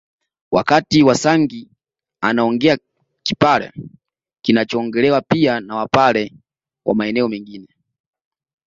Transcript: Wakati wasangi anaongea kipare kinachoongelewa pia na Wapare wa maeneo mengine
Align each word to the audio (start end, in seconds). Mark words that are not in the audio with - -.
Wakati 0.51 1.03
wasangi 1.03 1.67
anaongea 2.21 2.77
kipare 3.23 3.71
kinachoongelewa 4.43 5.21
pia 5.21 5.59
na 5.59 5.75
Wapare 5.75 6.33
wa 6.85 6.95
maeneo 6.95 7.27
mengine 7.29 7.67